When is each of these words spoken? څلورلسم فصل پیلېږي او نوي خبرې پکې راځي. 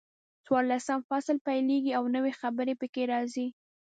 څلورلسم 0.45 0.99
فصل 1.09 1.37
پیلېږي 1.45 1.91
او 1.99 2.03
نوي 2.15 2.33
خبرې 2.39 2.73
پکې 2.81 3.03
راځي. 3.11 3.47